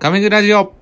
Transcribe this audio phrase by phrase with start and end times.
[0.00, 0.72] 亀グラジオ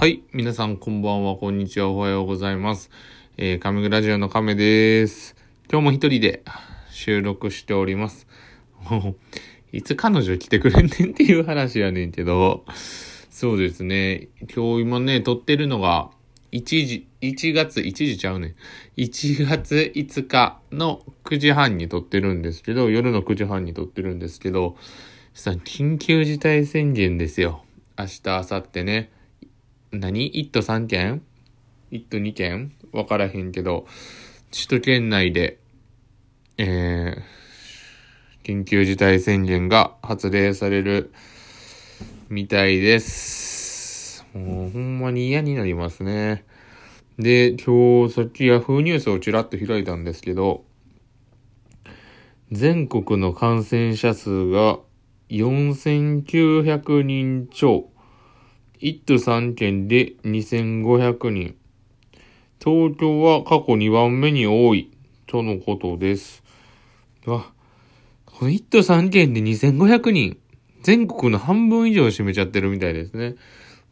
[0.00, 0.22] はい。
[0.32, 2.88] 皆さん、こんばんは、こんにちは、おはようございます。
[3.36, 5.36] えー、亀グラジオの亀です。
[5.70, 6.42] 今日も一人で
[6.90, 8.26] 収録しております。
[9.70, 12.64] いつ彼女来てくれんねんっていう話やねんけど、
[13.28, 14.28] そうですね。
[14.56, 16.10] 今日今ね、撮ってるのが、
[16.52, 18.54] 1時、1月、1時ちゃうねん。
[18.96, 24.76] 1月5日の9時半に撮ってるんですけど、夜の9時半に撮ってるんですけど、
[25.34, 27.64] さ、緊急事態宣言ですよ。
[27.98, 29.10] 明日、明後日ね。
[29.92, 31.22] 何 ?1 都3県
[31.92, 32.72] ?1 都2県？
[32.92, 33.86] わからへんけど、
[34.50, 35.58] 首都圏内で、
[36.56, 41.12] えー、緊急事態宣言が発令される
[42.30, 43.57] みたいです。
[44.34, 46.44] もうほんまに嫌になりますね。
[47.18, 50.64] で、今日さっきヤフーニュースをちらっと開いたんですけど、
[52.52, 54.78] 全国の感染者数が
[55.30, 57.90] 4900人超。
[58.80, 61.56] 1都3県で2500人。
[62.62, 64.90] 東京は過去2番目に多い。
[65.26, 66.42] とのことです。
[67.26, 67.52] わ、
[68.24, 70.38] この1都3県で2500人。
[70.82, 73.34] 全国の半分以上を占めちゃってるみたいですね。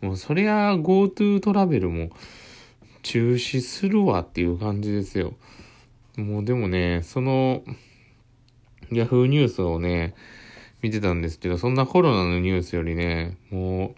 [0.01, 2.11] もうそりゃ GoTo トラベルも
[3.03, 5.35] 中止するわっていう感じですよ。
[6.17, 7.63] もうでもね、その
[8.91, 10.15] Yahoo ニュースをね、
[10.83, 13.95] 見てたんですけど、そんなコロナのニュースよりね、もう、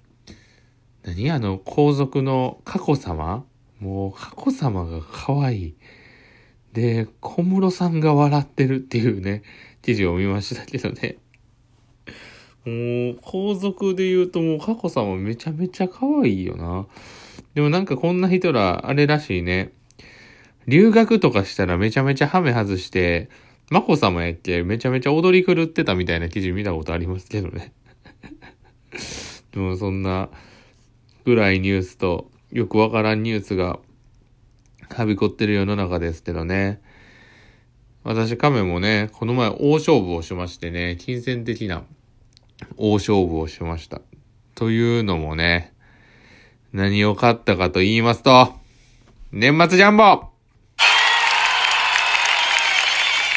[1.05, 3.45] 何あの皇族の佳子様？
[3.81, 5.75] もう佳子様が可愛い。
[6.73, 9.43] で、小室さんが笑ってるっていうね、
[9.83, 11.19] 記事を見ましたけどね。
[12.69, 16.86] もう、皇族で言うともう佳子さまめちゃめちゃ可愛いよな。
[17.55, 19.72] でもなんかこんな人ら、あれらしいね。
[20.66, 23.30] 留学とかしたらめちゃめちゃハメ外して、
[23.70, 27.73] 眞子さまやっけめちゃめちゃ踊り狂ってたみたいな記事見たことありますけどね。
[29.52, 30.28] でもそんな
[31.24, 33.78] ぐらいニュースとよくわからんニュースが
[34.90, 36.80] はびこってる世の中ですけどね。
[38.05, 41.84] 私亀もね、この前大勝負をしましてね、金銭的な
[42.77, 44.01] 大勝負をしました。
[44.55, 45.73] というのもね、
[46.73, 48.52] 何を買ったかと言いますと、
[49.33, 50.05] 年末ジャンボ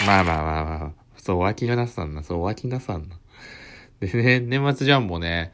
[0.06, 3.16] まあまあまあまあ、そう、脇がなさんな、そう、脇なさんな。
[4.00, 5.53] でね、年末ジャンボね、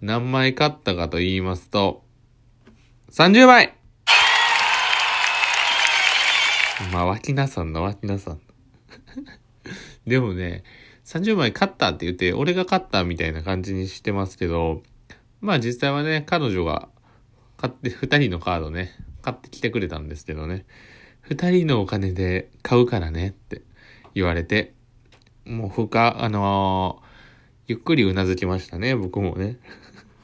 [0.00, 2.04] 何枚買ったかと言いますと、
[3.10, 3.74] 30枚
[6.92, 8.40] まあ、脇なさんの脇なさんな。
[10.06, 10.64] でもね、
[11.10, 14.82] 30枚買ったって言って、俺が買ったみたいな感じにしてますけど、
[15.40, 16.88] まあ実際はね、彼女が
[17.56, 20.66] 買って、2人のカードね、買ってきてくれたんですけどね、
[21.28, 23.62] 2人のお金で買うからねって
[24.14, 24.72] 言われて、
[25.44, 27.10] もうふか、あのー
[27.70, 29.58] ゆっくりうなずきましたね、僕もね。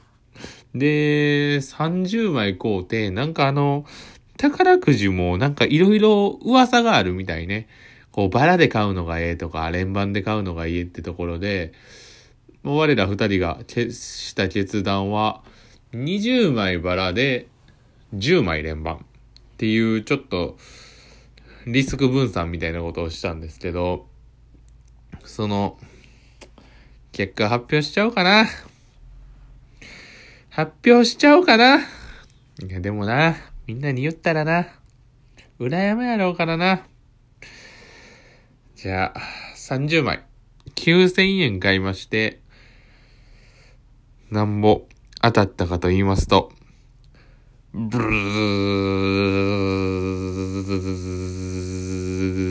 [0.75, 3.85] で、30枚買うて、なんかあの、
[4.35, 7.69] 宝くじもなんかいろいろ噂があるみたいね。
[8.17, 11.71] こう、バラで買うのがええとか、連番で買うのがいいってところで、
[12.63, 15.43] もう我ら二人がした決断は、
[15.93, 17.45] 20枚バラで
[18.15, 18.99] 10枚連番っ
[19.57, 20.57] ていうちょっと
[21.67, 24.07] リスク分散みたいなことをしたんですけど、
[25.23, 25.77] その、
[27.11, 28.47] 結果発表しちゃおうかな。
[30.49, 31.81] 発表しちゃおうかな。
[31.81, 31.81] い
[32.67, 33.35] や、でもな、
[33.67, 34.69] みんなに言ったらな、
[35.59, 36.87] 羨まやろうからな。
[38.77, 39.19] じゃあ、
[39.55, 40.23] 30枚。
[40.75, 42.41] 9000円買いまして、
[44.29, 44.83] なんぼ
[45.19, 46.51] 当たったかと言いますと、
[47.73, 48.05] ブル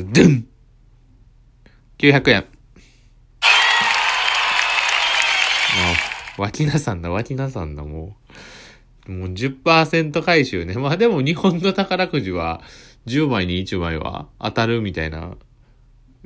[0.09, 0.49] ードゥン
[1.99, 2.41] !900 円。
[2.41, 2.47] も
[6.39, 8.17] う、脇なさんだ、脇なさんだ、も
[9.09, 9.13] う。
[9.13, 10.75] もう10%回収ね。
[10.75, 12.63] まあでも日本の宝くじは
[13.07, 15.37] 10枚に1枚は当たるみたいな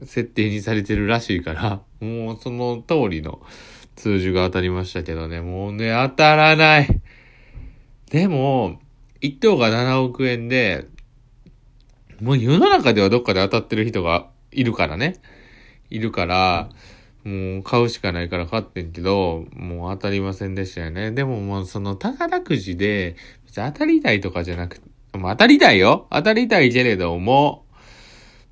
[0.04, 3.40] 設定にされてるらしいから、 もうその通りの
[3.96, 7.00] 数字が当たりましたけどね、もうね、当たらない。
[8.10, 8.80] でも、
[9.20, 10.86] 1等が7億円で、
[12.20, 15.16] もう世の中ではどっかで当たってる人がいるからね。
[15.90, 16.70] いるから、
[17.24, 21.10] もう買うしかないから買ってんけど、もう当たりませんでしたよね。
[21.12, 27.66] でももうその宝くじで、別に当たりたいとかじゃなくて、当たりたいよ当たりたいけれども、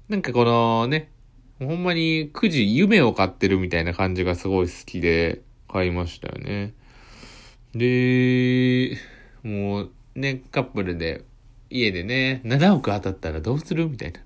[0.09, 1.11] なんかこのね、
[1.59, 6.75] ほんまにくじ夢を買ってるみたいな感じがすごい好きで買いましたよね。
[7.75, 8.97] で、
[9.43, 11.25] もうね、カップルで
[11.71, 14.21] 家でね、7億当たったらどうするみたいな。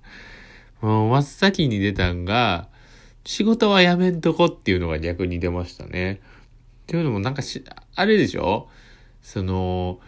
[0.87, 2.69] もう真っ先に出たんが、
[3.25, 6.15] 仕事はやめんとこっていうのが逆に出ましたね。
[6.15, 6.19] っ
[6.87, 7.65] ていうのもなんかし、
[7.95, 8.69] あれでしょ？
[9.23, 10.01] その、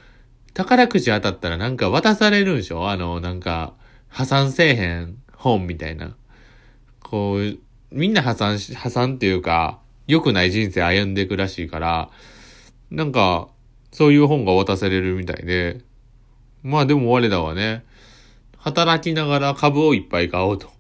[0.53, 2.91] 宝くじ当たったらなんか渡されるんでしょ？
[2.91, 3.75] あの、なんか、
[4.09, 6.17] 破産せえへん本みたいな。
[7.04, 7.58] こう、
[7.92, 9.78] みんな破産し、破産っていうか、
[10.08, 12.10] 良くない人生歩んでいくらしいから、
[12.90, 13.48] なんか、
[13.92, 15.82] そういう本が渡されるみたいで、
[16.64, 17.84] まあでも我らはね、
[18.56, 20.70] 働きながら株をいっぱい買おうと。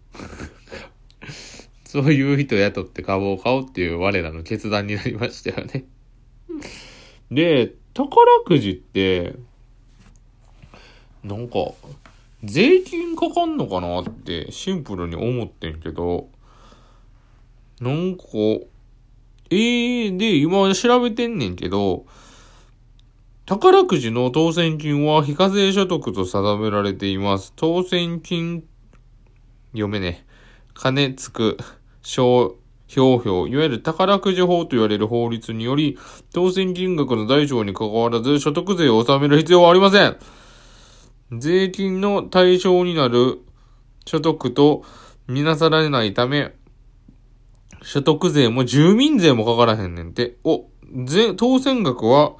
[1.84, 5.84] そういう人雇って株を買おうっていう我らの決断になりましたよね。
[7.30, 9.34] で、宝くじって、
[11.22, 11.72] なんか、
[12.44, 16.28] 税金かかんのかなってシンプルに思ってんけど、
[17.80, 18.24] なんか、
[19.50, 22.06] ええー、で、今調べてんねんけど、
[23.46, 27.52] 宝くじの当選金は非課税所得と定められています。
[27.56, 28.64] 当選金、
[29.72, 30.24] 読めね。
[30.72, 31.58] 金つく、
[32.02, 32.56] 小、
[32.96, 35.98] 表表、いわゆる宝くじ法と言われる法律により、
[36.32, 40.16] 当選金額の大小に関わらず所得税を納める必要はありません。
[41.40, 43.40] 税金の対象になる
[44.06, 44.84] 所得と
[45.26, 46.54] みなされないため、
[47.82, 50.36] 所得税も住民税もかからへんねんて。
[50.44, 50.66] お、
[51.04, 52.36] ぜ、当選額は、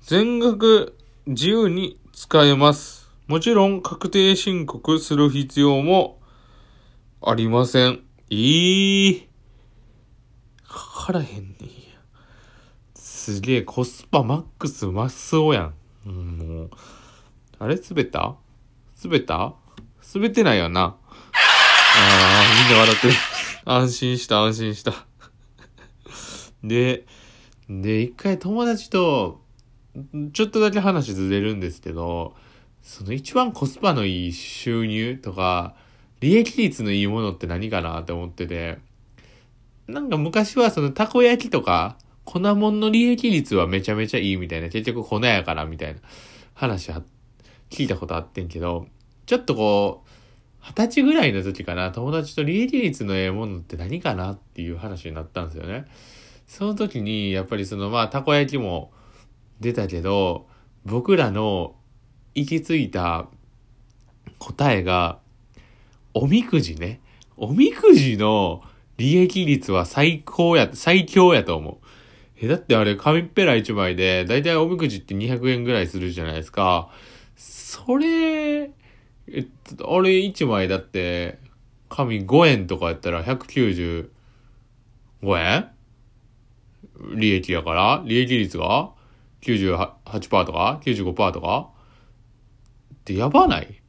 [0.00, 3.10] 全額自由に使えます。
[3.26, 6.20] もちろん確定申告する必要も
[7.20, 8.00] ありません。
[8.30, 9.28] いい。
[10.66, 11.68] かからへんねんや。
[12.94, 15.74] すげえ、コスパマックスまっそうやん。
[16.06, 16.70] うん、もう。
[17.58, 17.76] あれ？
[17.76, 18.36] 滑った？
[19.02, 19.54] 滑った？
[20.14, 20.80] 滑ってないよな。
[20.82, 20.96] あ
[21.96, 23.14] あ、みんな笑ってる。
[23.64, 24.92] 安心した、安心した。
[26.62, 27.04] で、
[27.68, 29.42] で、一回友達と、
[30.32, 32.34] ちょっとだけ話ずれるんですけど、
[32.82, 35.74] その一番コスパのいい収入とか、
[36.20, 38.78] 利益率のいいものって何かなって思ってて、
[39.86, 46.00] なんか昔はそのたこ焼きとか、粉もんの利益率はめちゃめちゃいいみたいな、結局粉やからみたいな
[46.54, 47.02] 話は
[47.70, 48.86] 聞いたことあってんけど、
[49.26, 50.08] ちょっとこう、
[50.60, 55.86] 二十歳ぐらいの時かな、友達と利益率のええものって何かなっていう話になったんですよね。
[56.46, 58.92] その時に、やっぱりそのまあ、たこ焼きも
[59.60, 60.46] 出たけど、
[60.84, 61.74] 僕らの
[62.34, 63.28] 行き着いた
[64.38, 65.18] 答えが、
[66.14, 67.00] おみくじね。
[67.36, 68.62] おみくじの
[68.96, 71.86] 利益率は最高や、最強やと思う。
[72.40, 76.90] え、だってあれ、紙っぺら一枚で、だいたいおみくじって200円ぐらいするじゃないですか。
[77.38, 78.70] それ、え
[79.38, 79.46] っ
[79.76, 81.38] と、あれ1枚だって、
[81.88, 84.08] 紙5円とかやったら195
[85.22, 85.70] 円?
[87.14, 88.90] 利益やから利益率が
[89.42, 91.70] 98%とか ?95% とか
[92.94, 93.80] ってやばない？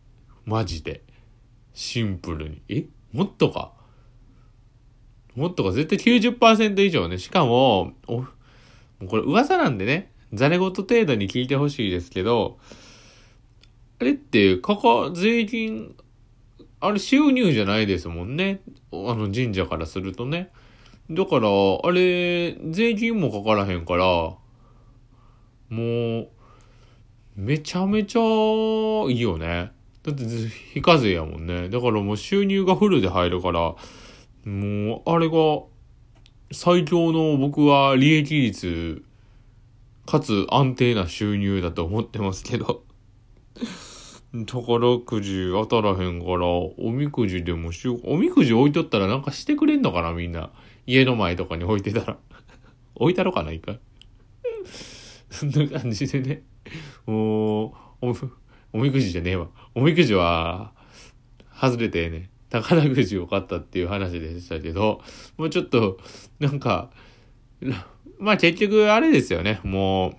[0.45, 1.01] マジで。
[1.73, 2.61] シンプルに。
[2.69, 2.85] え？
[3.11, 3.71] もっとか？
[5.35, 7.17] もっとか絶対90%以上ね。
[7.17, 8.23] しかも、お、
[9.07, 12.59] これ噂なんでね、ざれ言程度に聞いてほしいですけど、
[13.99, 15.95] あれって、かか、税金、
[16.79, 18.61] あれ収入じゃないですもんね。
[18.93, 20.51] あの神社からするとね。
[21.11, 21.49] だから、
[21.83, 24.39] あれ、税金もかからへんから、も
[26.21, 26.29] う、
[27.35, 28.21] めちゃめちゃ
[29.09, 29.71] いいよね。
[30.03, 30.23] だって
[30.73, 31.67] 非課税やもんね。
[31.67, 33.75] だからもう収入がフルで入るから、
[34.45, 35.63] もう、あれが、
[36.51, 39.03] 最強の僕は利益率、
[40.05, 42.83] かつ安定な収入だと思ってますけど。
[44.45, 48.01] 宝くじ当たらへんから、おみくじでもしよう。
[48.03, 50.51] おみくじ置いとったらなんかしてくれんのかなみんな。
[50.85, 52.17] 家の前とかに置いてたら。
[52.95, 53.77] 置いたろかないか。
[55.31, 56.43] そんな感じでね。
[57.07, 57.67] も
[58.01, 58.15] う、お、
[58.73, 59.49] おみくじじゃねえわ。
[59.73, 60.73] おみくじは、
[61.59, 65.01] 外れてね、宝くじを買ったっていう話でしたけど、
[65.37, 65.97] もうちょっと、
[66.39, 66.91] なんか、
[68.19, 69.59] まあ結局あれですよね。
[69.63, 70.15] も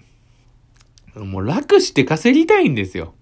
[1.14, 3.14] う、もう楽して稼ぎたいんですよ。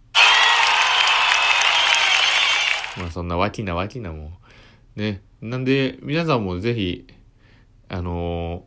[2.98, 4.32] まあそんなわきなわきなもん。
[4.96, 5.22] ね。
[5.40, 7.06] なんで、皆さんもぜひ、
[7.88, 8.64] あの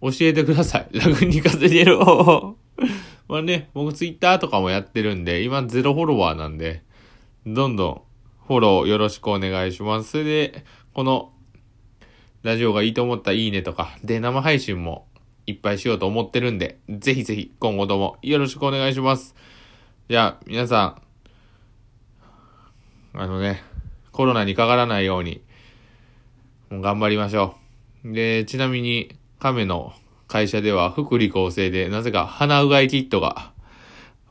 [0.00, 0.88] ー、教えてください。
[0.98, 1.98] 楽に稼げる。
[3.28, 6.82] まあね、僕ツイッターとかもやってるんで、今ゼロフォロワーなんで、
[7.44, 8.02] どんどん
[8.46, 10.10] フォローよろしくお願いします。
[10.10, 10.64] それで、
[10.94, 11.32] この、
[12.42, 15.08] ラジオがいいと思ったいいねとか、で、生配信も
[15.46, 19.34] いっぱいしようと思ってるんで、ぜひぜひ今後ともよろしくお願いします。
[20.08, 21.05] じゃあ、皆さん、
[23.18, 23.62] あのね、
[24.12, 25.42] コロナにかからないように、
[26.70, 27.56] もう頑張りましょ
[28.04, 28.12] う。
[28.12, 29.92] で、ちなみに、亀の
[30.28, 33.52] 会社では福利厚生でなぜか鼻うがいキットが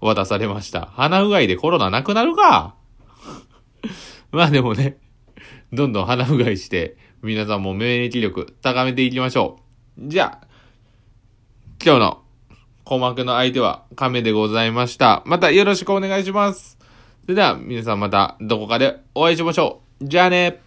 [0.01, 0.88] 渡されました。
[0.88, 2.75] 鼻うがいでコロナなくなるか？
[4.32, 4.98] まあでもね、
[5.74, 9.60] どんどん鼻うがいして、皆さんも免疫力高めていきましょ
[9.98, 10.01] う。
[10.10, 10.48] じゃあ、
[11.84, 12.24] 今日の
[12.84, 15.24] 鼓膜の相手は亀でございました。
[15.25, 16.77] またよろしくお願いします。
[17.25, 20.05] それでは皆さんまたどこかでお会いしましょう。
[20.08, 20.62] じゃあね